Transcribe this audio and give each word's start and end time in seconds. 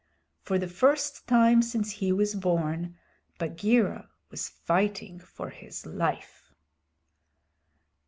For 0.41 0.57
the 0.57 0.67
first 0.67 1.27
time 1.27 1.61
since 1.61 1.91
he 1.91 2.11
was 2.11 2.33
born, 2.33 2.97
Bagheera 3.37 4.09
was 4.31 4.49
fighting 4.49 5.19
for 5.19 5.51
his 5.51 5.85
life. 5.85 6.51